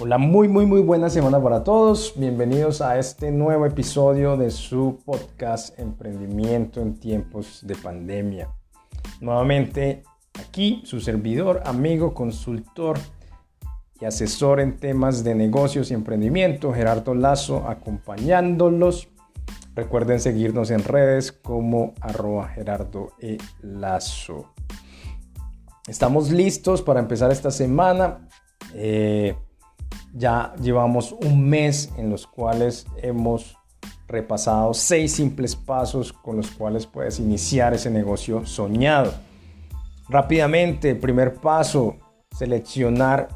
[0.00, 2.14] Hola, muy, muy, muy buena semana para todos.
[2.16, 8.48] Bienvenidos a este nuevo episodio de su podcast Emprendimiento en tiempos de pandemia.
[9.20, 10.02] Nuevamente
[10.36, 12.98] aquí su servidor, amigo, consultor
[14.00, 19.08] y asesor en temas de negocios y emprendimiento, Gerardo Lazo, acompañándolos.
[19.76, 23.38] Recuerden seguirnos en redes como arroba Gerardo e.
[23.62, 24.52] Lazo.
[25.86, 28.26] Estamos listos para empezar esta semana.
[28.74, 29.36] Eh,
[30.14, 33.56] ya llevamos un mes en los cuales hemos
[34.06, 39.12] repasado seis simples pasos con los cuales puedes iniciar ese negocio soñado.
[40.08, 41.96] Rápidamente, primer paso,
[42.36, 43.28] seleccionar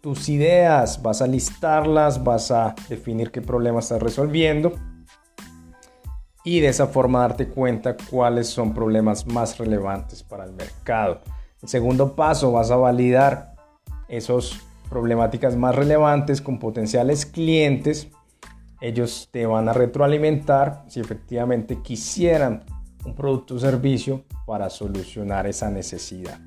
[0.00, 4.72] tus ideas, vas a listarlas, vas a definir qué problema estás resolviendo
[6.44, 11.22] y de esa forma darte cuenta cuáles son problemas más relevantes para el mercado.
[11.62, 13.54] El segundo paso, vas a validar
[14.08, 18.08] esos problemáticas más relevantes con potenciales clientes,
[18.80, 22.64] ellos te van a retroalimentar si efectivamente quisieran
[23.04, 26.38] un producto o servicio para solucionar esa necesidad.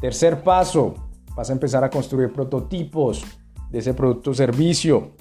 [0.00, 0.94] Tercer paso,
[1.34, 3.24] vas a empezar a construir prototipos
[3.70, 5.12] de ese producto o servicio.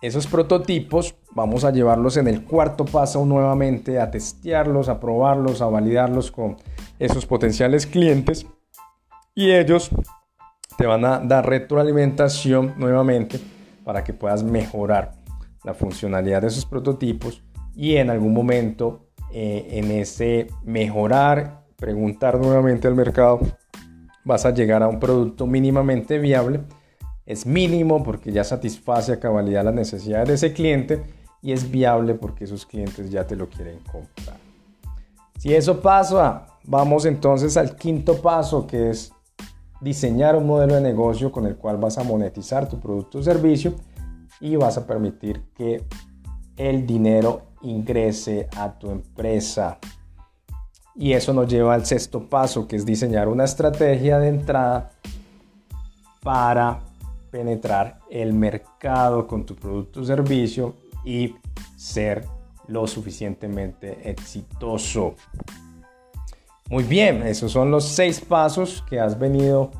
[0.00, 5.66] Esos prototipos vamos a llevarlos en el cuarto paso nuevamente a testearlos, a probarlos, a
[5.66, 6.56] validarlos con
[6.98, 8.46] esos potenciales clientes
[9.34, 9.90] y ellos
[10.76, 13.40] te van a dar retroalimentación nuevamente
[13.84, 15.12] para que puedas mejorar
[15.64, 17.42] la funcionalidad de esos prototipos
[17.74, 23.40] y en algún momento eh, en ese mejorar, preguntar nuevamente al mercado,
[24.24, 26.60] vas a llegar a un producto mínimamente viable.
[27.24, 31.02] Es mínimo porque ya satisface a cabalidad las necesidades de ese cliente
[31.40, 34.36] y es viable porque esos clientes ya te lo quieren comprar.
[35.38, 39.11] Si eso pasa, vamos entonces al quinto paso que es
[39.82, 43.74] diseñar un modelo de negocio con el cual vas a monetizar tu producto o servicio
[44.40, 45.84] y vas a permitir que
[46.56, 49.78] el dinero ingrese a tu empresa.
[50.94, 54.90] Y eso nos lleva al sexto paso, que es diseñar una estrategia de entrada
[56.22, 56.80] para
[57.30, 61.34] penetrar el mercado con tu producto o servicio y
[61.76, 62.24] ser
[62.68, 65.14] lo suficientemente exitoso.
[66.72, 69.70] Muy bien, esos son los seis pasos que has venido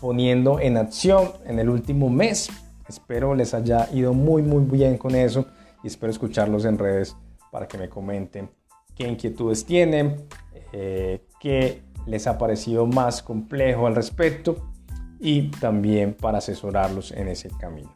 [0.00, 2.48] poniendo en acción en el último mes.
[2.88, 5.46] Espero les haya ido muy muy bien con eso
[5.82, 7.16] y espero escucharlos en redes
[7.50, 8.48] para que me comenten
[8.94, 10.28] qué inquietudes tienen,
[10.72, 14.70] eh, qué les ha parecido más complejo al respecto
[15.18, 17.92] y también para asesorarlos en ese camino.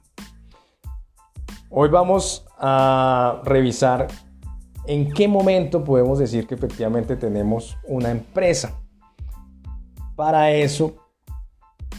[1.71, 4.09] Hoy vamos a revisar
[4.87, 8.83] ¿En qué momento podemos decir que efectivamente tenemos una empresa?
[10.15, 10.95] Para eso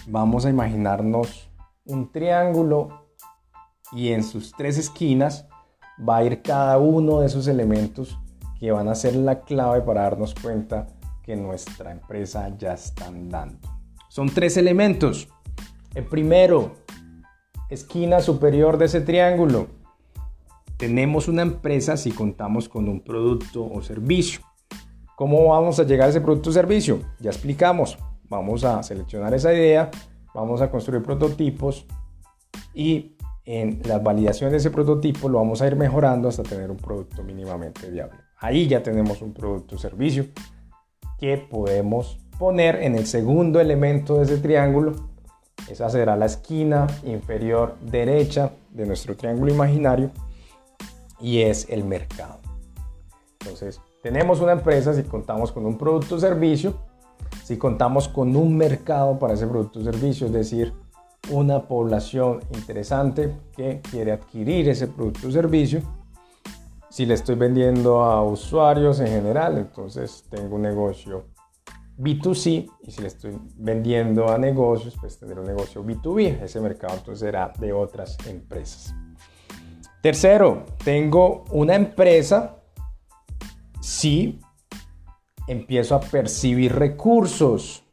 [0.06, 1.50] vamos a imaginarnos
[1.85, 3.07] un triángulo
[3.91, 5.47] y en sus tres esquinas
[6.07, 8.19] va a ir cada uno de esos elementos
[8.59, 10.85] que van a ser la clave para darnos cuenta
[11.23, 13.67] que nuestra empresa ya está andando.
[14.09, 15.28] Son tres elementos.
[15.96, 16.75] El primero,
[17.72, 19.84] esquina superior de ese triángulo
[20.77, 24.41] tenemos una empresa si contamos con un producto o servicio.
[25.15, 26.99] ¿Cómo vamos a llegar a ese producto o servicio?
[27.19, 27.97] Ya explicamos.
[28.27, 29.91] Vamos a seleccionar esa idea,
[30.33, 31.85] vamos a construir prototipos
[32.73, 33.15] y
[33.45, 37.23] en la validación de ese prototipo lo vamos a ir mejorando hasta tener un producto
[37.23, 38.17] mínimamente viable.
[38.39, 40.25] Ahí ya tenemos un producto o servicio
[41.19, 44.93] que podemos poner en el segundo elemento de ese triángulo.
[45.69, 50.11] Esa será la esquina inferior derecha de nuestro triángulo imaginario
[51.25, 52.37] y es el mercado.
[53.39, 56.75] Entonces, tenemos una empresa si contamos con un producto o servicio,
[57.43, 60.71] si contamos con un mercado para ese producto o servicio, es decir,
[61.31, 65.81] una población interesante que quiere adquirir ese producto o servicio.
[66.91, 71.25] Si le estoy vendiendo a usuarios en general, entonces tengo un negocio
[71.97, 76.43] B2C y si le estoy vendiendo a negocios, pues tendré un negocio B2B.
[76.43, 78.93] Ese mercado entonces será de otras empresas.
[80.05, 82.57] Tercero, tengo una empresa
[83.81, 84.40] si
[85.47, 87.84] empiezo a percibir recursos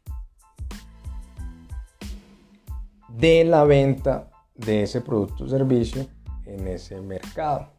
[3.09, 6.05] de la venta de ese producto o servicio
[6.45, 7.71] en ese mercado.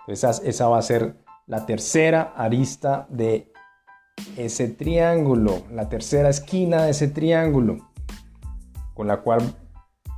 [0.00, 3.52] Entonces esa va a ser la tercera arista de
[4.36, 7.92] ese triángulo, la tercera esquina de ese triángulo,
[8.94, 9.54] con la cual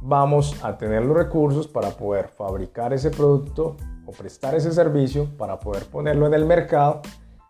[0.00, 5.59] vamos a tener los recursos para poder fabricar ese producto o prestar ese servicio, para
[5.59, 7.03] poder ponerlo en el mercado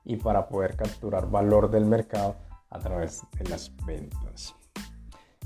[0.04, 2.36] y para poder capturar valor del mercado
[2.70, 4.54] a través de las ventas.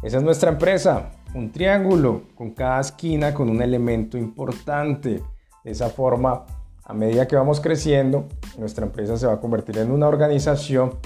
[0.03, 5.23] Esa es nuestra empresa, un triángulo con cada esquina con un elemento importante.
[5.63, 6.45] De esa forma,
[6.85, 8.27] a medida que vamos creciendo,
[8.59, 10.99] nuestra empresa se va a convertir en una organización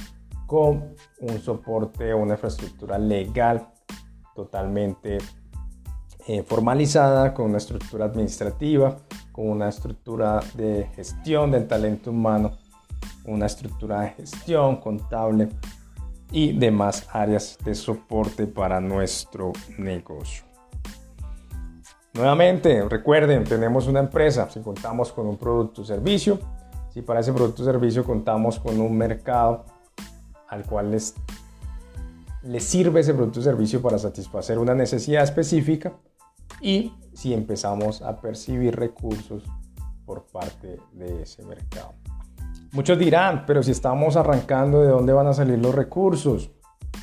[0.47, 3.69] con un soporte una infraestructura legal
[4.35, 5.19] totalmente
[6.29, 8.97] eh, formalizada, con una estructura administrativa,
[9.31, 12.53] con una estructura de gestión del talento humano,
[13.27, 15.49] una estructura de gestión contable
[16.33, 20.45] y demás áreas de soporte para nuestro negocio.
[22.13, 26.41] Nuevamente, recuerden, tenemos una empresa, si contamos con un producto o servicio,
[26.93, 29.65] si para ese producto o servicio contamos con un mercado
[30.49, 31.15] al cual les,
[32.59, 35.93] sirve ese producto o servicio para satisfacer una necesidad específica
[36.61, 39.45] y si empezamos a percibir recursos
[40.05, 41.95] por parte de ese mercado.
[42.73, 46.51] Muchos dirán, pero si estamos arrancando, ¿de dónde van a salir los recursos?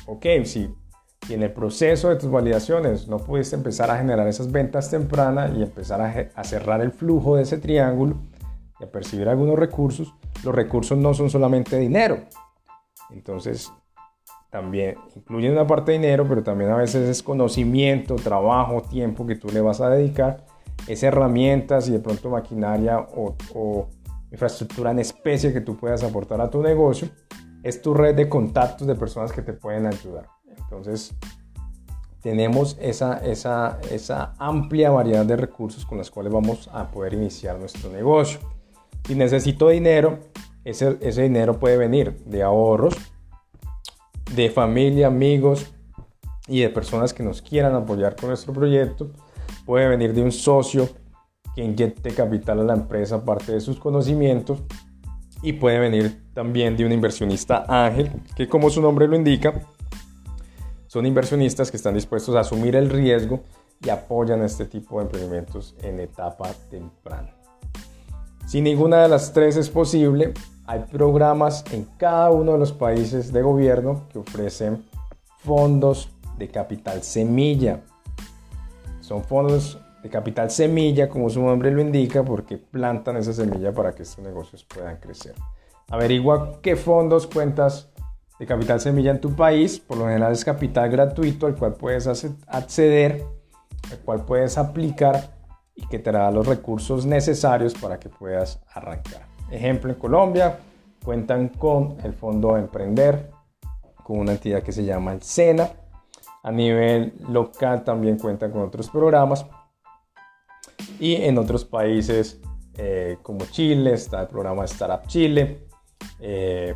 [0.06, 0.72] Ok, si
[1.28, 5.62] en el proceso de tus validaciones no pudiste empezar a generar esas ventas tempranas y
[5.62, 8.16] empezar a, a cerrar el flujo de ese triángulo
[8.78, 10.14] y a percibir algunos recursos,
[10.44, 12.24] los recursos no son solamente dinero.
[13.10, 13.72] Entonces,
[14.54, 19.34] también incluyen una parte de dinero, pero también a veces es conocimiento, trabajo, tiempo que
[19.34, 20.46] tú le vas a dedicar,
[20.86, 23.88] es herramientas y de pronto maquinaria o, o
[24.30, 27.08] infraestructura en especie que tú puedas aportar a tu negocio,
[27.64, 30.28] es tu red de contactos de personas que te pueden ayudar.
[30.56, 31.16] Entonces,
[32.22, 37.58] tenemos esa, esa, esa amplia variedad de recursos con las cuales vamos a poder iniciar
[37.58, 38.38] nuestro negocio.
[39.04, 40.20] Si necesito dinero,
[40.64, 42.94] ese, ese dinero puede venir de ahorros,
[44.34, 45.72] de familia, amigos
[46.46, 49.10] y de personas que nos quieran apoyar con nuestro proyecto.
[49.64, 50.88] Puede venir de un socio
[51.54, 54.62] que inyecte capital a la empresa aparte de sus conocimientos
[55.42, 59.54] y puede venir también de un inversionista ángel que como su nombre lo indica
[60.86, 63.40] son inversionistas que están dispuestos a asumir el riesgo
[63.84, 67.34] y apoyan este tipo de emprendimientos en etapa temprana.
[68.46, 70.34] Si ninguna de las tres es posible,
[70.66, 74.84] hay programas en cada uno de los países de gobierno que ofrecen
[75.38, 77.80] fondos de capital semilla.
[79.00, 83.94] Son fondos de capital semilla, como su nombre lo indica, porque plantan esa semilla para
[83.94, 85.34] que estos negocios puedan crecer.
[85.90, 87.90] Averigua qué fondos cuentas
[88.38, 89.78] de capital semilla en tu país.
[89.78, 92.06] Por lo general es capital gratuito al cual puedes
[92.46, 93.24] acceder,
[93.90, 95.34] al cual puedes aplicar
[95.74, 99.33] y que te da los recursos necesarios para que puedas arrancar.
[99.54, 100.58] Ejemplo, en Colombia
[101.04, 103.30] cuentan con el Fondo Emprender,
[104.02, 105.70] con una entidad que se llama el SENA.
[106.42, 109.46] A nivel local también cuentan con otros programas
[110.98, 112.40] y en otros países
[112.76, 115.68] eh, como Chile está el programa Startup Chile.
[116.18, 116.74] Eh,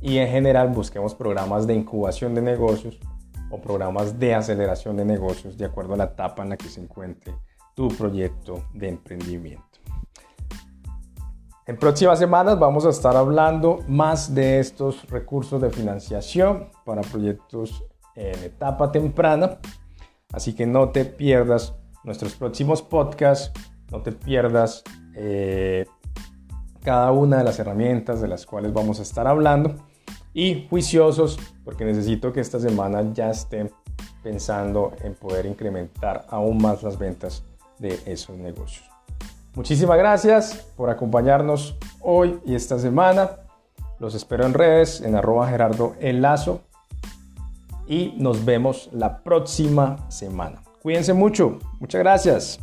[0.00, 2.98] y en general busquemos programas de incubación de negocios
[3.50, 6.80] o programas de aceleración de negocios de acuerdo a la etapa en la que se
[6.80, 7.34] encuentre
[7.74, 9.80] tu proyecto de emprendimiento.
[11.70, 17.84] En próximas semanas vamos a estar hablando más de estos recursos de financiación para proyectos
[18.16, 19.60] en etapa temprana.
[20.32, 23.52] Así que no te pierdas nuestros próximos podcasts,
[23.92, 24.82] no te pierdas
[25.14, 25.86] eh,
[26.82, 29.76] cada una de las herramientas de las cuales vamos a estar hablando
[30.34, 33.70] y juiciosos porque necesito que esta semana ya estén
[34.24, 37.44] pensando en poder incrementar aún más las ventas
[37.78, 38.89] de esos negocios.
[39.54, 43.30] Muchísimas gracias por acompañarnos hoy y esta semana.
[43.98, 46.62] Los espero en redes en arroba Gerardo Enlazo
[47.86, 50.62] y nos vemos la próxima semana.
[50.82, 51.58] Cuídense mucho.
[51.80, 52.60] Muchas gracias.